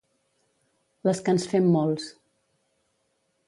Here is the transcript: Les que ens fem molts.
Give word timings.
Les 1.09 1.21
que 1.27 1.35
ens 1.37 1.47
fem 1.53 1.69
molts. 1.77 2.11